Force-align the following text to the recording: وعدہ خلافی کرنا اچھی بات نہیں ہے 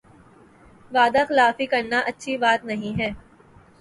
وعدہ 0.91 1.21
خلافی 1.29 1.65
کرنا 1.73 1.99
اچھی 2.09 2.33
بات 2.37 2.65
نہیں 2.65 2.99
ہے 2.99 3.09